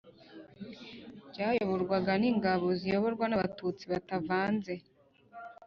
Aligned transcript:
bwayoborwaga 1.29 2.11
n'ingabo 2.21 2.67
ziyoborwa 2.79 3.25
n'abatutsi 3.27 3.83
batavanze 3.91 4.73